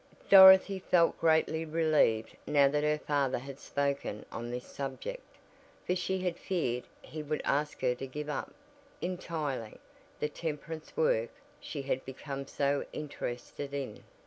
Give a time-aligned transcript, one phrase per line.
[0.29, 5.21] Dorothy felt greatly relieved now that her father had spoken on this subject,
[5.85, 8.51] for she had feared he would ask her to give up,
[8.99, 9.77] entirely,
[10.19, 11.29] the temperance work
[11.59, 14.03] she had become so interested in.